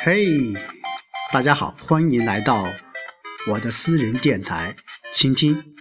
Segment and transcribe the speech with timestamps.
[0.00, 0.54] 嘿，
[1.32, 2.72] 大家好，欢迎来到
[3.48, 4.76] 我的私人电台
[5.12, 5.74] 倾听。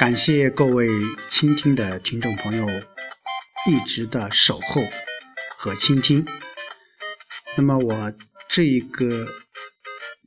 [0.00, 0.88] 感谢各位
[1.28, 2.66] 倾听的听众朋友
[3.68, 4.82] 一直的守候
[5.56, 6.26] 和倾听。
[7.56, 8.12] 那么我
[8.48, 9.28] 这一个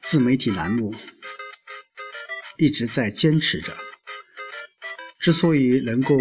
[0.01, 0.95] 自媒体栏目
[2.57, 3.75] 一直在坚持着。
[5.19, 6.16] 之所以能够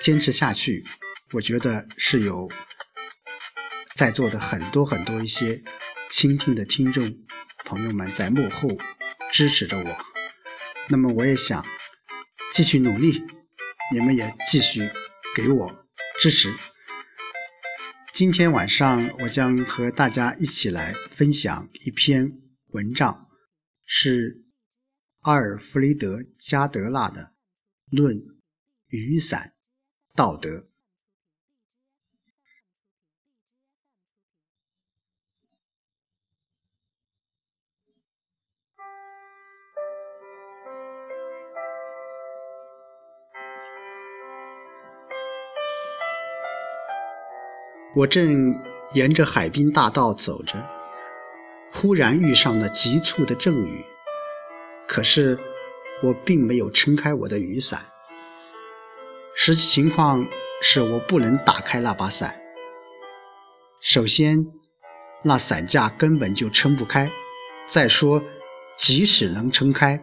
[0.00, 0.84] 坚持下去，
[1.32, 2.48] 我觉得是有
[3.96, 5.62] 在座的很多很多一些
[6.10, 7.24] 倾听的听众
[7.64, 8.68] 朋友们在幕后
[9.32, 9.96] 支持着我。
[10.88, 11.64] 那么我也想
[12.52, 13.22] 继续努力，
[13.92, 14.90] 你们也继续
[15.36, 15.86] 给我
[16.20, 16.52] 支持。
[18.12, 22.32] 今天晚上我将和大家一起来分享一篇
[22.72, 23.28] 文章，
[23.86, 24.44] 是
[25.20, 27.22] 阿尔弗雷德·加德纳的
[27.96, 28.16] 《论》。
[28.88, 29.54] 雨伞
[30.14, 30.73] 道德。
[47.96, 48.60] 我正
[48.92, 50.68] 沿着海滨大道走着，
[51.70, 53.84] 忽然遇上了急促的阵雨，
[54.88, 55.38] 可是
[56.02, 57.86] 我并没有撑开我的雨伞。
[59.36, 60.26] 实际情况
[60.60, 62.40] 是我不能打开那把伞。
[63.80, 64.44] 首先，
[65.22, 67.06] 那伞架根本就撑不开；
[67.68, 68.20] 再说，
[68.76, 70.02] 即使能撑开，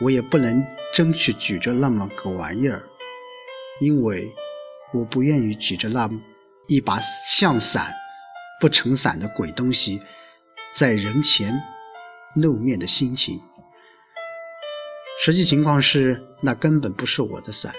[0.00, 2.82] 我也不能争取举着那么个玩意儿，
[3.78, 4.32] 因为
[4.94, 6.08] 我不愿意举着那
[6.70, 7.96] 一把像伞
[8.60, 10.00] 不成伞的鬼东西
[10.72, 11.52] 在人前
[12.36, 13.40] 露面的心情。
[15.20, 17.74] 实际情况是，那根本不是我的伞。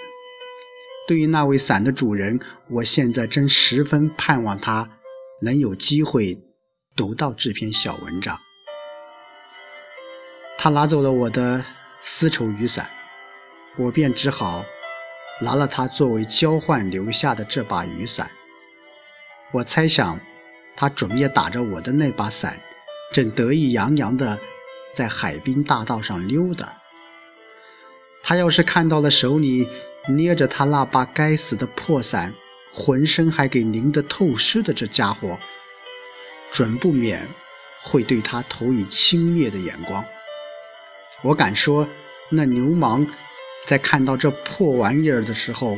[1.07, 4.89] 对于那位伞的主人，我现在真十分盼望他
[5.41, 6.43] 能有机会
[6.93, 8.37] 读到这篇小文章。
[10.57, 11.63] 他拿走了我的
[12.01, 12.91] 丝绸雨伞，
[13.77, 14.65] 我便只好
[15.39, 18.29] 拿了它作为交换留下的这把雨伞。
[19.51, 20.19] 我猜想，
[20.75, 22.61] 他准也打着我的那把伞，
[23.13, 24.39] 正得意洋洋地
[24.93, 26.77] 在海滨大道上溜达。
[28.23, 29.67] 他要是看到了手里……
[30.09, 32.33] 捏着他那把该死的破伞，
[32.71, 35.37] 浑身还给淋得透湿的这家伙，
[36.51, 37.27] 准不免
[37.83, 40.03] 会对他投以轻蔑的眼光。
[41.21, 41.87] 我敢说，
[42.29, 43.05] 那流氓
[43.67, 45.77] 在看到这破玩意儿的时候，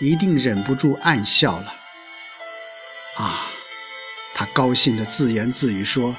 [0.00, 1.70] 一定忍不住暗笑了。
[3.18, 3.50] 啊，
[4.32, 6.16] 他高兴地自言自语说：“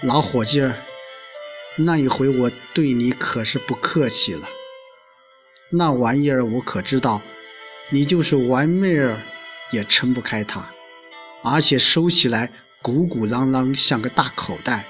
[0.00, 0.82] 老伙计儿，
[1.76, 4.48] 那一回我对你可是不客气了。”
[5.68, 7.20] 那玩意儿我可知道，
[7.90, 9.20] 你就是玩命儿
[9.70, 10.70] 也撑不开它，
[11.44, 14.86] 而且收起来鼓鼓囊囊，像个大口袋。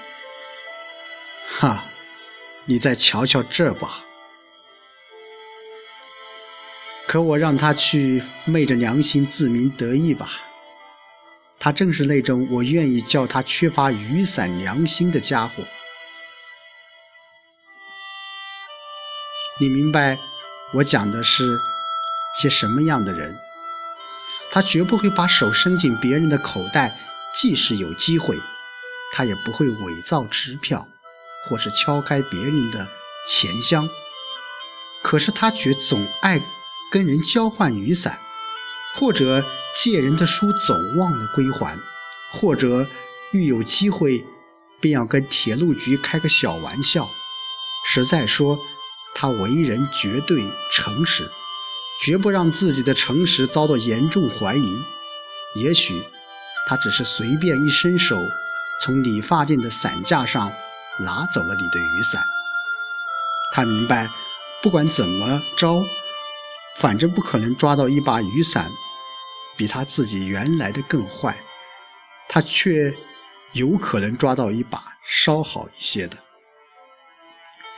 [1.49, 1.85] 哈，
[2.63, 4.05] 你再瞧瞧这吧。
[7.07, 10.29] 可我让他去昧着良心自鸣得意吧，
[11.63, 15.63] 他正是那种我愿意叫他缺乏雨伞良心的家伙。
[19.61, 20.19] 你明白？
[20.73, 21.57] 我讲的是
[22.35, 23.39] 些什么样的人？
[24.51, 26.99] 他绝不会把手伸进别人的口袋，
[27.33, 28.35] 即使有机会，
[29.13, 30.89] 他也不会伪造支票，
[31.45, 32.89] 或是敲开别人的
[33.25, 33.87] 钱箱。
[35.01, 36.41] 可是他却总爱
[36.91, 38.19] 跟人交换雨伞，
[38.93, 39.43] 或者
[39.75, 41.79] 借人的书总忘了归还，
[42.31, 42.87] 或者
[43.31, 44.25] 遇有机会
[44.79, 47.09] 便要跟铁路局开个小玩笑。
[47.85, 48.57] 实在说。
[49.15, 51.29] 他为人绝对诚实，
[52.01, 54.81] 绝不让自己的诚实遭到严重怀疑。
[55.53, 56.03] 也许
[56.65, 58.17] 他只是随便一伸手，
[58.81, 60.51] 从理发店的伞架上
[60.97, 62.23] 拿走了你的雨伞。
[63.51, 64.09] 他明白，
[64.63, 65.83] 不管怎么着，
[66.77, 68.71] 反正不可能抓到一把雨伞
[69.57, 71.37] 比他自己原来的更坏。
[72.29, 72.93] 他却
[73.53, 76.17] 有可能抓到一把稍好一些的，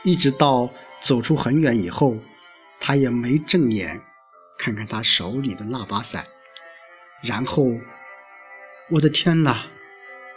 [0.02, 0.70] 一直到。
[1.02, 2.16] 走出很远以后，
[2.80, 4.00] 他也没正眼
[4.58, 6.24] 看看他手里的那把伞。
[7.22, 7.66] 然后，
[8.90, 9.66] 我的天哪，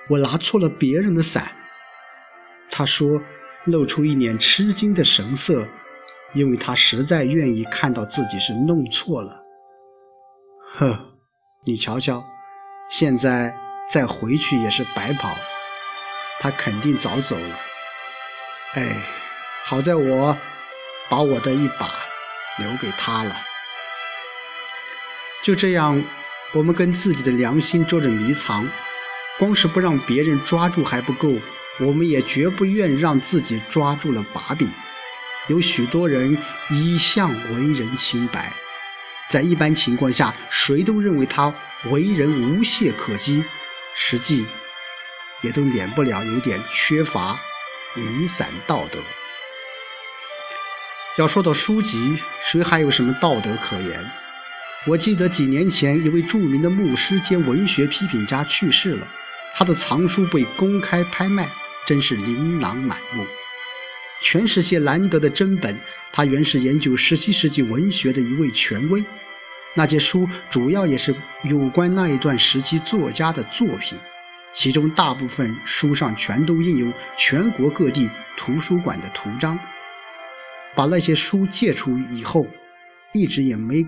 [0.10, 1.56] 我拿错了别人的伞。
[2.70, 3.22] 他说，
[3.64, 5.66] 露出一脸吃惊的神色，
[6.34, 9.42] 因为他实在愿意看到自己是弄错了。
[10.74, 11.09] 呵，
[11.66, 12.26] 你瞧瞧，
[12.90, 13.56] 现在
[13.92, 15.38] 再回去也是白跑，
[16.40, 17.60] 他肯定早走了。
[18.76, 18.96] 哎。
[19.66, 20.36] 好在我
[21.10, 21.92] 把我的一把
[22.58, 23.36] 留给他了。
[25.44, 26.02] 就这样，
[26.54, 28.68] 我们跟自己的良心捉着迷藏，
[29.38, 31.36] 光是不让别人抓住还不够，
[31.82, 34.72] 我们也绝不愿让自己抓住了把柄。
[35.48, 36.36] 有许多人
[36.72, 38.52] 一向为人清白，
[39.30, 41.54] 在一般情况下，谁都认为他
[41.92, 43.46] 为人无懈可击，
[43.96, 44.46] 实际
[45.42, 47.40] 也都免不了有点缺乏
[47.96, 49.00] 雨伞道德。
[51.18, 54.04] 要说到书籍，谁还有什么道德可言？
[54.88, 59.08] 我记得几年前，一位著名的牧师兼文学批评家去世了，
[59.54, 61.50] 他的藏书被公开拍卖，
[61.86, 63.28] 真是琳琅满目，
[64.22, 65.78] 全是些难得的珍本。
[66.12, 69.04] 他原是研究十七世纪文学的一位权威，
[69.76, 73.98] 那些书主要也是有关那一段时期作家的作品，
[74.54, 79.60] 其中大部分书上全都印有全国各地图书馆的图章。
[80.76, 82.48] 把那些书借出以后，
[83.14, 83.86] 一直也没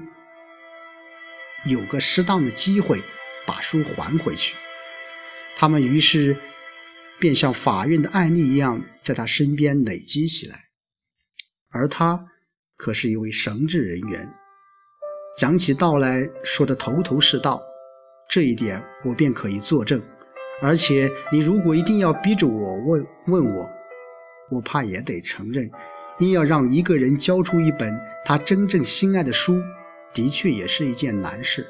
[1.65, 3.01] 有个适当的机会
[3.45, 4.55] 把书还回去。
[5.57, 6.37] 他们于是
[7.21, 10.55] 便像法院的案例一样，在他身边累积起来。
[11.71, 12.25] 而他
[12.75, 14.27] 可是一位神职人员，
[15.37, 17.61] 讲起道来说的头头是道，
[18.27, 20.01] 这一点我便可以作证。
[20.63, 23.69] 而且你如果一定要逼着我问问我，
[24.49, 25.69] 我怕也得承认。
[26.19, 29.61] 硬要让一个人交出一本他真正心爱的书，
[30.11, 31.67] 的确也是一件难事。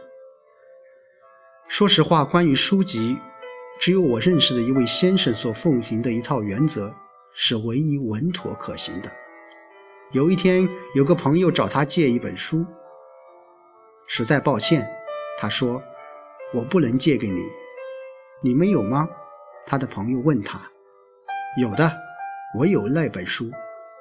[1.68, 3.18] 说实话，关于书籍，
[3.82, 6.94] 只有我认识的一位先生所奉行的一套原则
[7.34, 9.12] 是唯一稳妥可行的。
[10.12, 12.64] 有一天，有个朋友找他借一本书，
[14.06, 14.88] 实在抱歉，
[15.40, 15.82] 他说
[16.54, 17.42] ：“我不能借给你。”
[18.44, 19.10] 你们有吗？
[19.66, 20.62] 他的朋友问他
[21.60, 21.92] ：“有的，
[22.60, 23.50] 我有那本书。”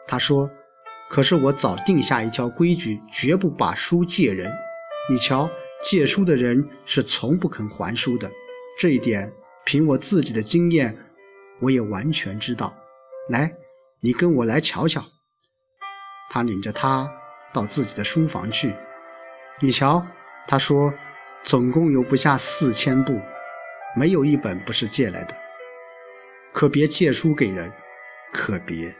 [0.07, 0.51] 他说
[1.09, 4.53] ：“可是我早定下一条规矩，绝不把书借人。
[5.11, 5.49] 你瞧，
[5.83, 8.31] 借书的人是从不肯还书的。
[8.79, 9.33] 这一点，
[9.71, 10.99] 凭我自己的经验，
[11.61, 12.75] 我也完全知道。
[13.29, 13.55] 来，
[14.01, 15.01] 你跟我来瞧瞧。”
[16.29, 17.09] 他领着他
[17.53, 18.75] 到自己的书房去。
[19.61, 20.05] 你瞧，
[20.49, 20.93] 他说，
[21.45, 23.21] 总共有不下四千部，
[23.95, 25.37] 没有一本不是借来的。
[26.53, 27.73] 可别借书给人，
[28.33, 28.93] 可别。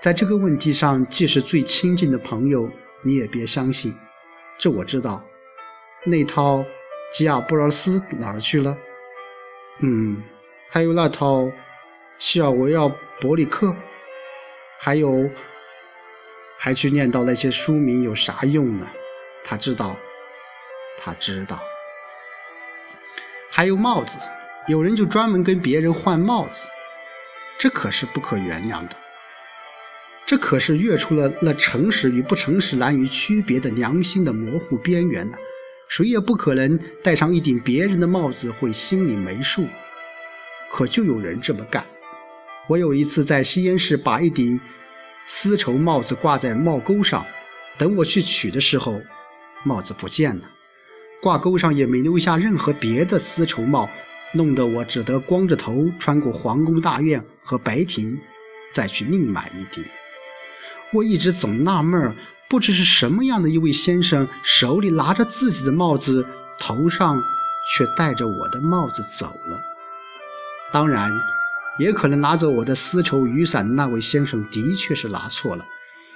[0.00, 2.70] 在这个问题上，即使最亲近的朋友，
[3.02, 3.92] 你也别相信。
[4.56, 5.24] 这我知道。
[6.04, 6.64] 那套
[7.12, 8.78] 吉尔布劳斯哪儿去了？
[9.80, 10.22] 嗯，
[10.68, 11.50] 还有那套
[12.18, 12.90] 西尔维奥
[13.20, 13.74] 伯里克，
[14.78, 15.28] 还有，
[16.56, 18.88] 还去念叨那些书名有啥用呢？
[19.44, 19.96] 他知道，
[20.98, 21.60] 他知道。
[23.50, 24.16] 还有帽子，
[24.68, 26.68] 有人就专门跟别人换帽子，
[27.58, 28.96] 这可是不可原谅的。
[30.26, 35.36] 这可是越出了那诚实与不诚实难以区别的良心的模糊边缘呢。
[35.88, 39.66] 谁也不可能戴上一顶别人的帽子会心里没数，
[40.70, 41.84] 可就有人这么干。
[42.68, 44.58] 我有一次在吸烟室把一顶
[45.26, 47.24] 丝绸帽子挂在帽钩上，
[47.78, 49.00] 等我去取的时候，
[49.62, 50.50] 帽子不见了，
[51.20, 53.88] 挂钩上也没留下任何别的丝绸帽，
[54.32, 58.18] 弄得我只得光着头穿过皇宫大院和白亭，
[58.72, 59.84] 再去另买一顶。
[60.92, 62.16] 我一直总纳闷儿，
[62.54, 66.24] 不知是什么样的一位先生，手里拿着自己的帽子，
[66.56, 67.20] 头上
[67.74, 69.60] 却戴着我的帽子走了。
[70.70, 71.10] 当然，
[71.80, 75.66] 也可能拿走我的丝绸雨伞的那位先生的确是拿错了。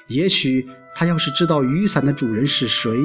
[0.06, 2.96] 也许他要是知道雨伞的主人是谁，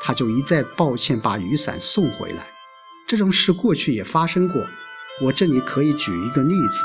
[0.00, 2.46] 他就一再抱歉把雨伞送回来。
[3.08, 4.64] 这种事过去也发生过。
[5.22, 6.84] 我这里可以举一个例子，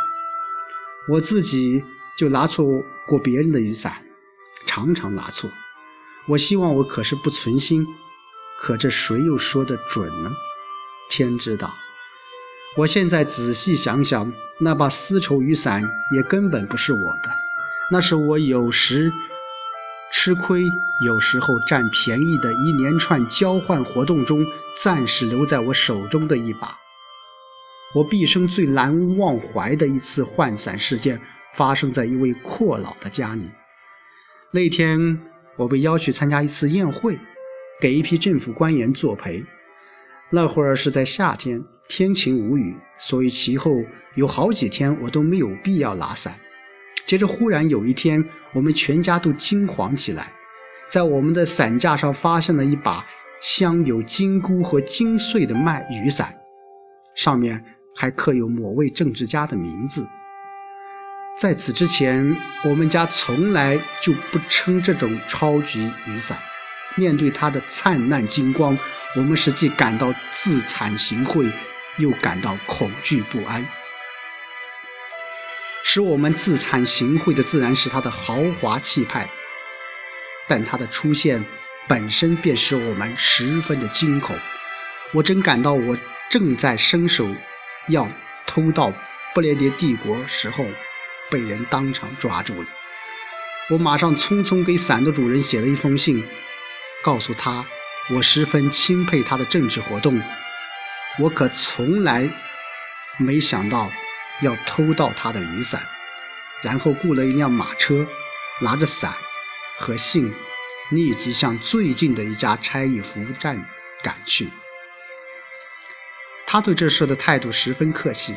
[1.10, 1.84] 我自己
[2.17, 2.65] 就拿错
[3.05, 3.93] 过别人的雨伞。
[4.65, 5.50] 常常拿错，
[6.31, 7.85] 我希望我可是不存心，
[8.57, 10.31] 可这谁又说得准呢？
[11.09, 11.73] 天知道。
[12.77, 15.83] 我现在仔细想想，那把丝绸雨伞
[16.15, 17.29] 也根本不是我的，
[17.91, 19.11] 那是我有时
[20.13, 20.63] 吃亏，
[21.05, 24.45] 有时候占便宜的一连串交换活动中
[24.81, 26.77] 暂时留在我手中的一把。
[27.93, 31.21] 我毕生最难忘怀的一次换伞事件，
[31.55, 33.51] 发生在一位阔老的家里。
[34.53, 35.19] 那天
[35.58, 37.20] 我被邀去参加一次宴会，
[37.79, 39.43] 给一批政府官员作陪。
[40.29, 43.72] 那会儿是在夏天，天晴无雨，所以其后
[44.15, 46.34] 有好几天我都没有必要拿伞。
[47.05, 50.31] 接着忽然有一天，我们全家都惊慌起来，
[50.89, 53.05] 在我们的伞架上发现了一把
[53.41, 56.34] 镶有金箍和金穗的麦雨伞，
[57.15, 57.63] 上面
[57.96, 60.08] 还刻有某位政治家的名字。
[61.41, 66.38] 在此之前，我们家从来就不撑这种超级雨伞。
[66.95, 68.77] 面对它的灿烂金光，
[69.15, 71.51] 我们是既感到自惭形秽，
[71.98, 73.67] 又感到恐惧不安。
[75.83, 79.27] 使我们自惭形秽的自然是他的豪华气派，
[80.48, 81.43] 但他的出现
[81.88, 84.38] 本身便使我们十分的惊恐。
[85.12, 85.98] 我真感到我
[86.29, 87.27] 正在伸手
[87.88, 88.07] 要
[88.45, 88.93] 偷盗
[89.33, 90.63] 不列颠帝国时候，
[91.31, 92.67] 被人当场抓住了。
[93.71, 96.23] 我马上匆匆给伞的主人写了一封信，
[97.03, 97.65] 告诉他
[98.09, 100.21] 我十分钦佩他的政治活动，
[101.17, 102.29] 我可从来
[103.17, 103.89] 没想到
[104.41, 105.81] 要偷盗他的雨伞。
[106.61, 108.05] 然后雇了一辆马车，
[108.59, 109.11] 拿着伞
[109.79, 110.31] 和信，
[110.91, 113.65] 立即向最近的一家差役服务站
[114.03, 114.47] 赶去。
[116.45, 118.35] 他对这事的态度十分客气，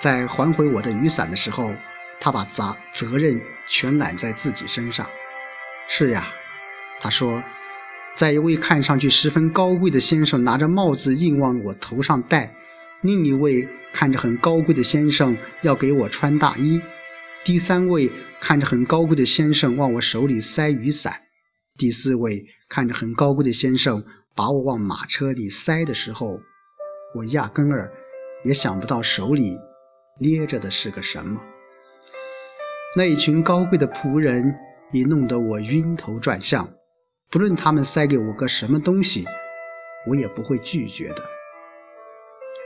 [0.00, 1.74] 在还回我的雨伞的时候，
[2.20, 5.06] 他把责责任全揽在自己身上。
[5.88, 6.28] 是呀，
[7.00, 7.42] 他说，
[8.14, 12.54] 在一位看上去十分高贵的先生拿着帽子硬往我头上戴，
[13.02, 16.80] 另一位看着很高贵的先生要给我穿大衣，
[17.44, 18.10] 第三位
[18.40, 21.22] 看着很高贵的先生往我手里塞雨伞，
[21.78, 26.40] 第四位看着很高贵的先生把我往马车里塞的时候。
[27.14, 27.90] 我压根儿
[28.44, 29.56] 也想不到手里
[30.20, 31.40] 捏着的是个什么。
[32.96, 34.54] 那一群高贵的仆人
[34.92, 36.68] 已弄得我晕头转向，
[37.30, 39.26] 不论他们塞给我个什么东西，
[40.06, 41.22] 我也不会拒绝的。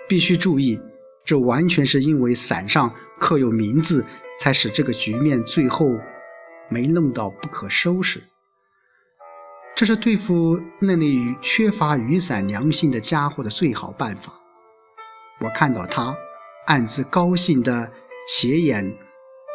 [0.09, 0.81] 必须注意，
[1.25, 4.05] 这完全是因为伞上刻有名字，
[4.39, 5.87] 才使这个局面最后
[6.69, 8.23] 没弄到不可收拾。
[9.75, 14.33] 这是对付那类缺乏雨伞良心的家伙的最好办法。
[15.41, 16.15] 我看到他
[16.67, 17.91] 暗自高兴地
[18.29, 18.97] 斜眼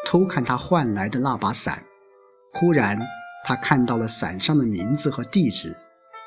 [0.09, 1.83] 偷看他换来的那把伞。
[2.53, 2.97] 忽然，
[3.43, 5.75] 他看到了伞上的名字和地址，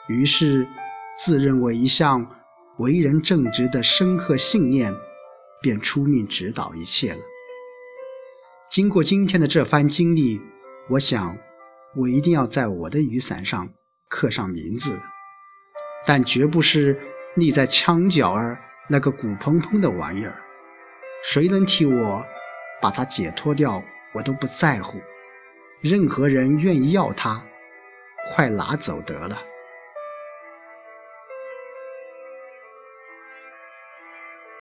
[0.06, 0.68] 于是
[1.16, 2.30] 自认为一向
[2.76, 4.94] 为人正直的深刻信念，
[5.62, 7.20] 便出面指导一切了。
[8.68, 10.42] 经过今天的这番经历，
[10.90, 11.38] 我想，
[11.96, 13.70] 我一定要在我的雨伞上。
[14.10, 15.00] 刻上名字，
[16.04, 17.00] 但绝不是
[17.36, 18.58] 立在墙角儿
[18.88, 20.34] 那个鼓蓬蓬的玩意儿。
[21.22, 22.26] 谁能替我
[22.80, 23.82] 把它解脱掉，
[24.12, 25.00] 我都不在乎。
[25.80, 27.42] 任何人愿意要它，
[28.30, 29.40] 快拿走得了。